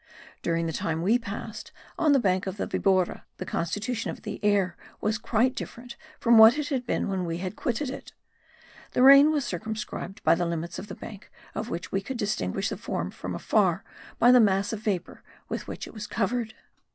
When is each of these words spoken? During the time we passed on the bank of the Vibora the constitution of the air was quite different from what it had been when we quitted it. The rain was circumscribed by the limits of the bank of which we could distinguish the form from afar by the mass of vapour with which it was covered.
During 0.41 0.65
the 0.65 0.73
time 0.73 1.03
we 1.03 1.19
passed 1.19 1.71
on 1.95 2.11
the 2.11 2.17
bank 2.19 2.47
of 2.47 2.57
the 2.57 2.65
Vibora 2.65 3.23
the 3.37 3.45
constitution 3.45 4.09
of 4.09 4.23
the 4.23 4.43
air 4.43 4.75
was 4.99 5.19
quite 5.19 5.53
different 5.53 5.95
from 6.19 6.39
what 6.39 6.57
it 6.57 6.69
had 6.69 6.87
been 6.87 7.07
when 7.07 7.23
we 7.23 7.37
quitted 7.51 7.91
it. 7.91 8.11
The 8.93 9.03
rain 9.03 9.29
was 9.29 9.45
circumscribed 9.45 10.23
by 10.23 10.33
the 10.33 10.47
limits 10.47 10.79
of 10.79 10.87
the 10.87 10.95
bank 10.95 11.31
of 11.53 11.69
which 11.69 11.91
we 11.91 12.01
could 12.01 12.17
distinguish 12.17 12.69
the 12.69 12.77
form 12.77 13.11
from 13.11 13.35
afar 13.35 13.83
by 14.17 14.31
the 14.31 14.39
mass 14.41 14.73
of 14.73 14.79
vapour 14.79 15.21
with 15.49 15.67
which 15.67 15.85
it 15.85 15.93
was 15.93 16.07
covered. 16.07 16.55